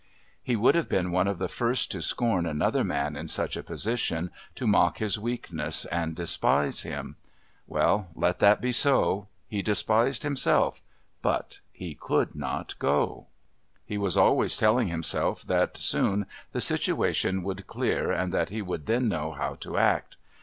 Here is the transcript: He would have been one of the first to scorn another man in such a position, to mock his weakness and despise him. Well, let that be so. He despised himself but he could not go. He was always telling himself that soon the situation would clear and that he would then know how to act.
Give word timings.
He 0.41 0.55
would 0.55 0.73
have 0.73 0.89
been 0.89 1.11
one 1.11 1.27
of 1.27 1.37
the 1.37 1.47
first 1.47 1.91
to 1.91 2.01
scorn 2.01 2.47
another 2.47 2.83
man 2.83 3.15
in 3.15 3.27
such 3.27 3.55
a 3.55 3.61
position, 3.61 4.31
to 4.55 4.65
mock 4.65 4.97
his 4.97 5.19
weakness 5.19 5.85
and 5.85 6.15
despise 6.15 6.81
him. 6.81 7.17
Well, 7.67 8.09
let 8.15 8.39
that 8.39 8.61
be 8.61 8.71
so. 8.71 9.27
He 9.47 9.61
despised 9.61 10.23
himself 10.23 10.81
but 11.21 11.59
he 11.71 11.93
could 11.93 12.33
not 12.33 12.79
go. 12.79 13.27
He 13.85 13.99
was 13.99 14.17
always 14.17 14.57
telling 14.57 14.87
himself 14.87 15.43
that 15.43 15.77
soon 15.77 16.25
the 16.51 16.61
situation 16.61 17.43
would 17.43 17.67
clear 17.67 18.11
and 18.11 18.33
that 18.33 18.49
he 18.49 18.63
would 18.63 18.87
then 18.87 19.07
know 19.07 19.33
how 19.33 19.53
to 19.53 19.77
act. 19.77 20.17